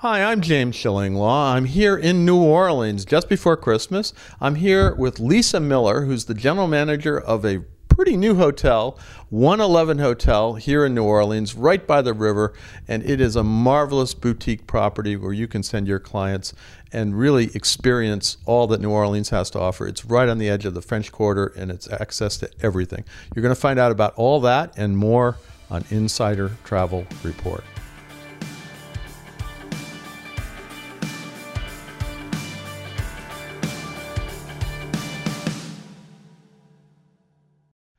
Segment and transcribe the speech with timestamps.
[0.00, 1.54] Hi, I'm James Shillinglaw.
[1.54, 4.12] I'm here in New Orleans just before Christmas.
[4.42, 8.98] I'm here with Lisa Miller, who's the general manager of a pretty new hotel,
[9.32, 12.52] ONE11 Hotel here in New Orleans, right by the river.
[12.86, 16.52] And it is a marvelous boutique property where you can send your clients
[16.92, 19.86] and really experience all that New Orleans has to offer.
[19.86, 23.02] It's right on the edge of the French Quarter and it's access to everything.
[23.34, 25.38] You're going to find out about all that and more
[25.70, 27.64] on Insider Travel Report.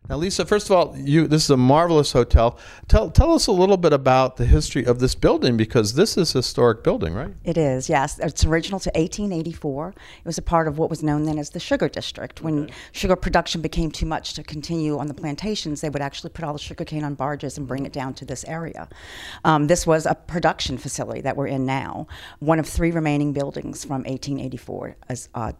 [0.09, 2.57] Now, Lisa, first of all, you this is a marvelous hotel.
[2.88, 6.34] Tell tell us a little bit about the history of this building because this is
[6.34, 7.34] a historic building, right?
[7.43, 8.17] It is, yes.
[8.20, 9.89] It's original to 1884.
[9.89, 12.41] It was a part of what was known then as the Sugar District.
[12.41, 12.73] When okay.
[12.93, 16.53] sugar production became too much to continue on the plantations, they would actually put all
[16.53, 18.87] the sugar cane on barges and bring it down to this area.
[19.43, 22.07] Um, this was a production facility that we're in now,
[22.39, 25.51] one of three remaining buildings from 1884 as, uh,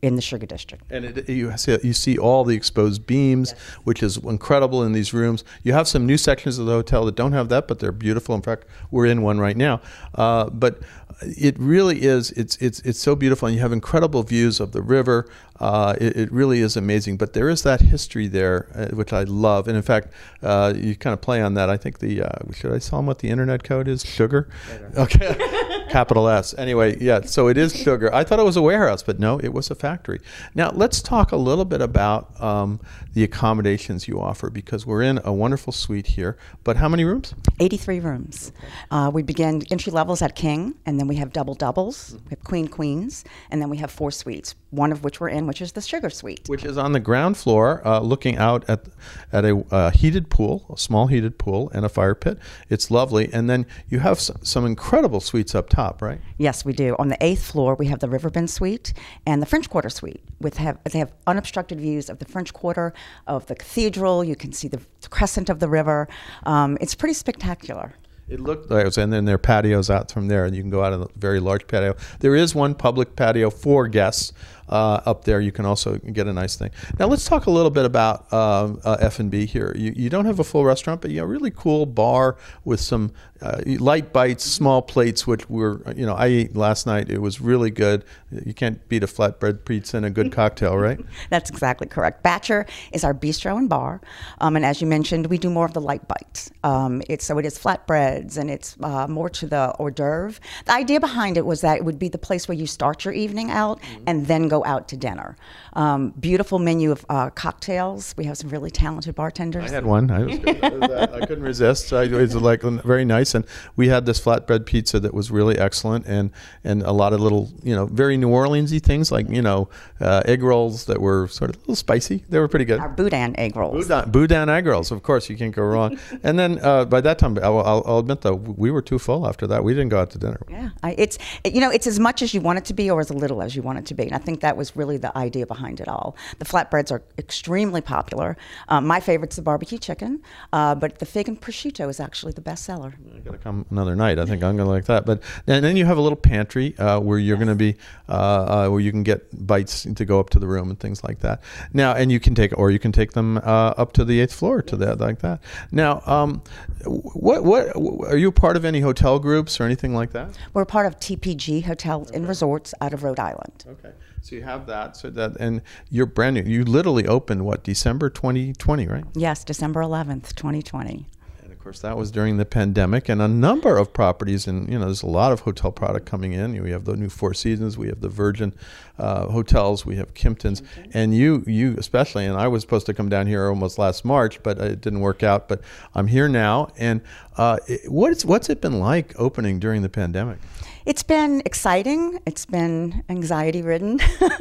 [0.00, 0.84] in the Sugar District.
[0.90, 3.54] And it, you, see, you see all the exposed beams.
[3.56, 5.44] Yes which is incredible in these rooms.
[5.62, 8.34] You have some new sections of the hotel that don't have that, but they're beautiful.
[8.34, 9.80] In fact, we're in one right now.
[10.14, 10.80] Uh, but
[11.22, 12.32] it really is.
[12.32, 15.26] It's it's it's so beautiful, and you have incredible views of the river.
[15.58, 17.16] Uh, it, it, really is amazing.
[17.16, 19.66] But there is that history there, uh, which I love.
[19.66, 20.08] And in fact,
[20.42, 21.70] uh, you kind of play on that.
[21.70, 24.04] I think the uh, should I tell them what the internet code is?
[24.04, 24.48] Sugar.
[24.96, 25.34] Okay.
[25.88, 26.54] Capital S.
[26.58, 27.22] Anyway, yeah.
[27.22, 28.14] So it is sugar.
[28.14, 30.20] I thought it was a warehouse, but no, it was a factory.
[30.54, 32.80] Now let's talk a little bit about um,
[33.14, 36.36] the accommodations you offer because we're in a wonderful suite here.
[36.64, 37.34] But how many rooms?
[37.60, 38.52] Eighty-three rooms.
[38.90, 42.44] Uh, we begin entry levels at king, and then we have double doubles, we have
[42.44, 44.54] queen queens, and then we have four suites.
[44.70, 47.38] One of which we're in, which is the Sugar Suite, which is on the ground
[47.38, 48.84] floor, uh, looking out at
[49.32, 52.38] at a uh, heated pool, a small heated pool, and a fire pit.
[52.68, 56.20] It's lovely, and then you have some, some incredible suites up top, right?
[56.36, 56.96] Yes, we do.
[56.98, 58.92] On the eighth floor, we have the Riverbend Suite
[59.24, 60.22] and the French Quarter Suite.
[60.40, 62.92] With have they have unobstructed views of the French Quarter,
[63.26, 64.22] of the cathedral.
[64.22, 66.08] You can see the crescent of the river.
[66.44, 67.94] Um, it's pretty spectacular.
[68.28, 70.60] It looked like it was, and then there are patios out from there, and you
[70.60, 71.96] can go out on a very large patio.
[72.20, 74.34] There is one public patio for guests
[74.68, 75.40] uh, up there.
[75.40, 76.70] You can also get a nice thing.
[76.98, 79.72] Now let's talk a little bit about um, uh, F and B here.
[79.76, 82.80] You, you don't have a full restaurant, but you have a really cool bar with
[82.80, 87.10] some uh, light bites, small plates, which were you know I ate last night.
[87.10, 88.04] It was really good.
[88.30, 90.98] You can't beat a flatbread pizza and a good cocktail, right?
[91.30, 92.24] That's exactly correct.
[92.24, 94.00] Batcher is our bistro and bar,
[94.40, 96.50] um, and as you mentioned, we do more of the light bites.
[96.64, 100.40] Um, it's so it is flatbreads and it's uh, more to the hors d'oeuvre.
[100.66, 103.14] The idea behind it was that it would be the place where you start your
[103.14, 104.04] evening out mm-hmm.
[104.06, 105.36] and then go out to dinner.
[105.74, 108.14] Um, beautiful menu of uh, cocktails.
[108.16, 109.70] We have some really talented bartenders.
[109.70, 110.10] I had one.
[110.10, 111.92] I, was, I couldn't resist.
[111.92, 113.44] I, it was like very nice, and
[113.76, 116.30] we had this flatbread pizza that was really excellent, and
[116.64, 119.68] and a lot of little you know very New Orleansy things like you know
[120.00, 122.24] uh, egg rolls that were sort of a little spicy.
[122.28, 122.80] They were pretty good.
[122.80, 123.86] Our boudin egg rolls.
[123.86, 124.90] Boudin, boudin egg rolls.
[124.90, 125.98] Of course, you can't go wrong.
[126.22, 129.26] and then uh, by that time, I'll, I'll, I'll, admit though, we were too full
[129.26, 129.64] after that.
[129.64, 130.40] We didn't go out to dinner.
[130.48, 133.00] Yeah, I, it's you know it's as much as you want it to be, or
[133.00, 135.16] as little as you want it to be, and I think that was really the
[135.16, 136.16] idea behind it all.
[136.38, 138.36] The flatbreads are extremely popular.
[138.68, 140.22] Um, my favorite's the barbecue chicken,
[140.52, 142.94] uh, but the fig and prosciutto is actually the best seller.
[143.14, 144.18] I got to come another night.
[144.18, 145.06] I think I'm going to like that.
[145.06, 147.48] But and then you have a little pantry uh, where you're yes.
[147.48, 147.76] to be
[148.08, 151.04] uh, uh, where you can get bites to go up to the room and things
[151.04, 151.42] like that.
[151.72, 154.32] Now, and you can take or you can take them uh, up to the eighth
[154.32, 155.40] floor to that like that.
[155.70, 156.42] Now, um,
[156.84, 157.74] what what
[158.10, 160.38] are you part of any hotel groups or anything like that?
[160.54, 162.16] We're part of TPG Hotels okay.
[162.16, 163.64] and Resorts out of Rhode Island.
[163.68, 163.92] Okay.
[164.22, 164.96] So you have that.
[164.96, 165.60] So that and
[165.90, 166.42] you're brand new.
[166.42, 169.04] You literally opened what December 2020, right?
[169.14, 171.06] Yes, December 11th, 2020
[171.42, 174.78] And of course, that was during the pandemic, and a number of properties, and you
[174.78, 176.62] know, there's a lot of hotel product coming in.
[176.62, 178.54] We have the new Four Seasons, we have the Virgin
[178.98, 180.90] uh, hotels, we have Kimptons, mm-hmm.
[180.94, 182.24] and you, you especially.
[182.24, 185.22] And I was supposed to come down here almost last March, but it didn't work
[185.22, 185.48] out.
[185.48, 185.60] But
[185.94, 187.00] I'm here now, and
[187.36, 190.38] uh, what's what's it been like opening during the pandemic?
[190.88, 192.18] It's been exciting.
[192.24, 194.00] It's been anxiety ridden.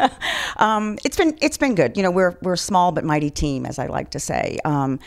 [0.55, 1.97] um, it's been it's been good.
[1.97, 4.57] You know, we're we're a small but mighty team, as I like to say.
[4.63, 4.97] Um,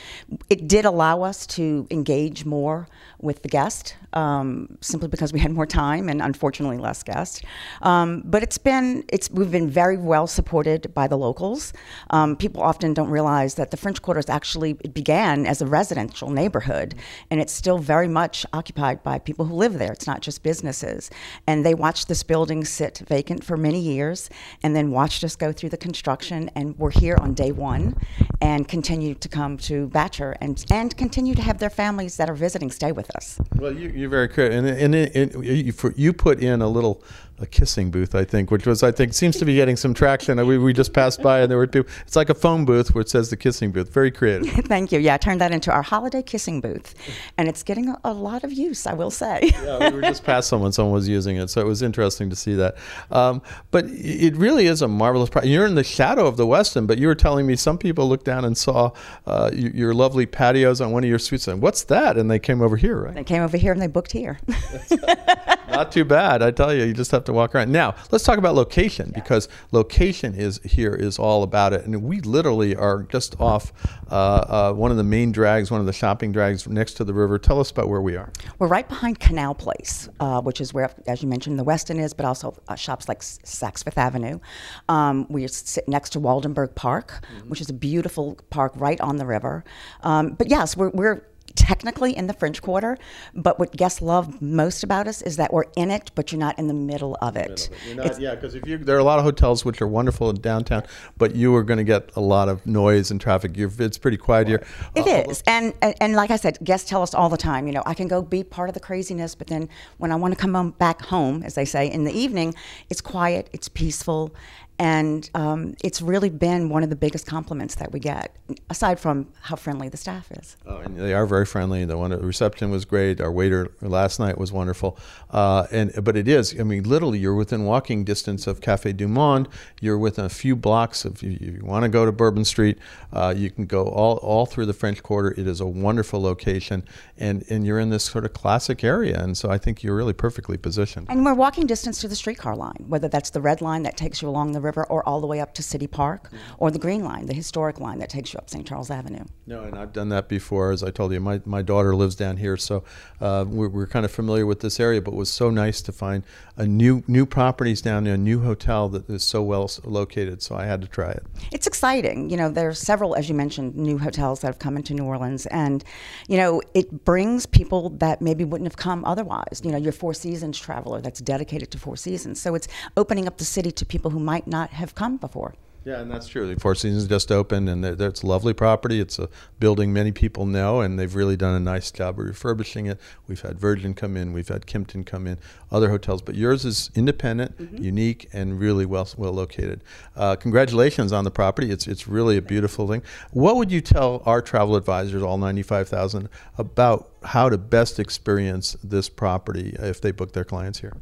[0.51, 2.89] it did allow us to engage more
[3.23, 7.41] with the guest, um, simply because we had more time and unfortunately less guests.
[7.81, 11.73] Um, but it's been it's we've been very well supported by the locals.
[12.11, 16.29] Um, people often don't realize that the French Quarter Quarters actually began as a residential
[16.29, 16.97] neighborhood,
[17.31, 19.93] and it's still very much occupied by people who live there.
[19.93, 21.09] It's not just businesses.
[21.47, 24.31] And they watched this building sit vacant for many years,
[24.63, 27.97] and then watched us go through the construction, and were here on day one,
[28.41, 32.35] and continue to come to Batcher and and continue to have their families that are
[32.35, 33.39] visiting stay with us.
[33.57, 36.69] Well, you, you're very correct, and, and it, it, you, for- you put in a
[36.69, 37.03] little
[37.41, 40.45] a kissing booth, I think, which was I think seems to be getting some traction.
[40.47, 41.91] We, we just passed by and there were people.
[42.07, 43.93] It's like a phone booth where it says the kissing booth.
[43.93, 44.49] Very creative.
[44.67, 44.99] Thank you.
[44.99, 46.95] Yeah, I turned that into our holiday kissing booth,
[47.39, 49.51] and it's getting a, a lot of use, I will say.
[49.63, 52.37] yeah, we were just past someone, someone was using it, so it was interesting to
[52.37, 52.77] see that.
[53.11, 55.31] Um, but it really is a marvelous.
[55.31, 58.09] Pro- You're in the shadow of the Westin, but you were telling me some people
[58.09, 58.93] looked down and saw
[59.27, 62.17] uh, your lovely patios on one of your suites, and what's that?
[62.17, 63.15] And they came over here, right?
[63.15, 64.39] they came over here and they booked here.
[65.71, 66.85] Not too bad, I tell you.
[66.85, 67.71] You just have to walk around.
[67.71, 72.21] Now, let's talk about location because location is here is all about it, and we
[72.21, 73.73] literally are just off
[74.11, 77.15] uh, uh, one of the main drags, one of the shopping drags next to the
[77.15, 77.39] river.
[77.39, 78.33] Tell us about where we are.
[78.59, 82.13] We're right behind Canal Place, uh, which is where, as you mentioned, the Westin is,
[82.13, 84.41] but also uh, shops like Saks Fifth Avenue.
[84.89, 89.27] Um, we sit next to Woldenberg Park, which is a beautiful park right on the
[89.27, 89.65] river.
[90.03, 91.23] Um, but yes, we're, we're
[91.55, 92.99] technically in the French Quarter,
[93.35, 96.59] but what guests love most about us is that we're in it, but you're not
[96.59, 97.69] in the middle of it.
[97.87, 100.31] You're not, yeah, because if you there are a lot of hotels which are wonderful
[100.31, 100.85] in downtown,
[101.17, 103.57] but you are going to get a lot of noise and traffic.
[103.57, 104.63] You're, it's pretty quiet here.
[104.95, 107.67] It Uh, is, and, and and like I said, guests tell us all the time.
[107.67, 109.69] You know, I can go be part of the craziness, but then
[109.99, 112.55] when I want to come home, back home, as they say, in the evening,
[112.89, 114.35] it's quiet, it's peaceful,
[114.81, 118.35] and um, it's really been one of the biggest compliments that we get,
[118.71, 120.57] aside from how friendly the staff is.
[120.65, 121.85] Oh, and they are very friendly.
[121.85, 123.21] The one the reception was great.
[123.21, 124.99] Our waiter last night was wonderful.
[125.29, 126.59] Uh, and but it is.
[126.59, 129.49] I mean, literally, you're within walking distance of Cafe Du Monde.
[129.83, 131.17] You're within a few blocks of.
[131.17, 132.79] If you, you want to go to Bourbon Street,
[133.13, 135.35] uh, you can go all all through the French Quarter.
[135.37, 136.85] It is a wonderful location,
[137.19, 139.23] and and you're in this sort of classic area.
[139.23, 141.09] And so I think you're really perfectly positioned.
[141.11, 144.23] And we're walking distance to the streetcar line, whether that's the red line that takes
[144.23, 147.05] you along the river or all the way up to City Park, or the green
[147.05, 148.67] line, the historic line that takes you up St.
[148.67, 149.25] Charles Avenue.
[149.47, 150.71] No, and I've done that before.
[150.71, 152.85] As I told you, my, my daughter lives down here, so
[153.21, 155.01] uh, we're, we're kind of familiar with this area.
[155.01, 156.23] But it was so nice to find
[156.57, 160.43] a new new properties down there, a new hotel that is so well located.
[160.43, 161.25] So I had to try it.
[161.53, 162.31] It's exciting.
[162.31, 165.05] You know, there are several, as you mentioned, new hotels that have come into New
[165.05, 165.83] Orleans, and
[166.29, 169.63] you know, it brings people that maybe wouldn't have come otherwise.
[169.65, 173.39] You know, your Four Seasons traveler that's dedicated to Four Seasons, so it's opening up
[173.39, 175.55] the city to people who might not have come before.
[175.83, 176.47] Yeah, and that's true.
[176.47, 179.01] The Four Seasons just opened, and there- there- it's a lovely property.
[179.01, 179.31] It's a
[179.61, 183.01] building many people know, and they've really done a nice job of refurbishing it.
[183.27, 185.39] We've had Virgin come in, we've had Kimpton come in,
[185.73, 189.83] other hotels, but yours is independent, unique, and really well well located.
[190.15, 191.71] Uh, congratulations on the property.
[191.71, 193.01] It's it's really a beautiful thing.
[193.33, 196.29] What would you tell our travel advisors, all ninety five thousand,
[196.59, 200.97] about how to best experience this property if they book their clients here?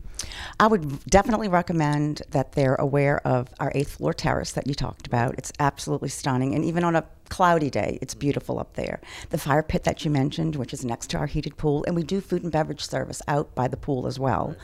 [0.58, 5.06] I would definitely recommend that they're aware of our eighth floor terrace that you talked
[5.06, 5.34] about.
[5.38, 9.00] It's absolutely stunning, and even on a cloudy day, it's beautiful up there.
[9.30, 12.02] The fire pit that you mentioned, which is next to our heated pool, and we
[12.02, 14.56] do food and beverage service out by the pool as well.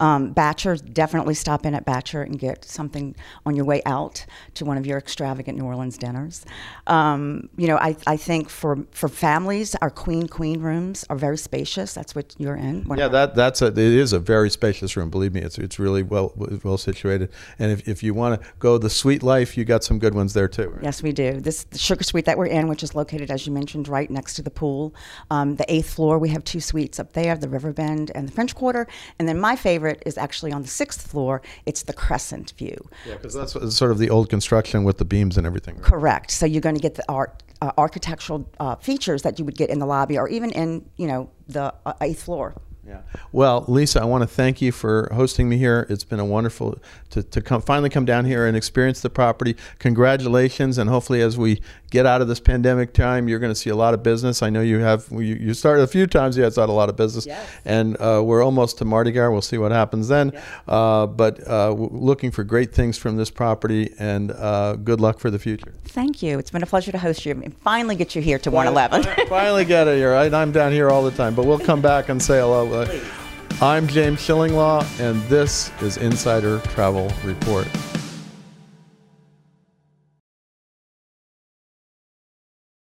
[0.00, 3.14] Um, Batcher, definitely stop in at Batcher and get something
[3.46, 4.24] on your way out
[4.54, 6.44] to one of your extravagant New Orleans dinners.
[6.86, 11.38] Um, you know, I, I think for for families, our queen queen rooms are very
[11.38, 11.94] spacious.
[11.94, 12.86] That's what you're in.
[12.96, 15.10] Yeah, that that's a it is a very spacious room.
[15.10, 16.32] Believe me, it's it's really well
[16.62, 17.30] well situated.
[17.58, 20.34] And if, if you want to go the sweet life, you got some good ones
[20.34, 20.70] there too.
[20.70, 20.82] right?
[20.82, 21.40] Yes, we do.
[21.40, 24.34] This the sugar suite that we're in, which is located, as you mentioned, right next
[24.34, 24.94] to the pool.
[25.30, 28.54] Um, the eighth floor, we have two suites up there: the Riverbend and the French
[28.54, 28.86] Quarter.
[29.18, 31.40] And then my favorite is actually on the sixth floor.
[31.64, 32.76] It's the Crescent view.
[33.08, 35.76] Yeah, because that's sort of the old construction with the beams and everything.
[35.76, 35.84] right?
[35.84, 36.30] Correct.
[36.30, 39.70] So you're going to get the art, uh, architectural uh, features that you would get
[39.70, 42.54] in the lobby, or even in you know the uh, eighth floor.
[42.86, 43.02] Yeah.
[43.30, 45.86] Well, Lisa, I want to thank you for hosting me here.
[45.88, 49.56] It's been a wonderful to, to come finally come down here and experience the property.
[49.78, 53.68] Congratulations, and hopefully, as we get out of this pandemic time, you're going to see
[53.68, 54.42] a lot of business.
[54.42, 55.06] I know you have.
[55.10, 56.36] You, you started a few times.
[56.38, 57.46] You had a lot of business, Yes.
[57.66, 59.30] and uh, we're almost to Mardi Gras.
[59.30, 60.32] We'll see what happens then.
[60.66, 65.18] Uh, but uh, w- looking for great things from this property, and uh, good luck
[65.20, 65.74] for the future.
[65.84, 66.38] Thank you.
[66.38, 69.28] It's been a pleasure to host you and finally get you here to ONE11.
[69.28, 70.14] Finally get it here.
[70.14, 72.86] I, I'm down here all the time, but we'll come back and say hello.
[73.60, 77.68] I'm James Shillinglaw, and this is Insider Travel Report.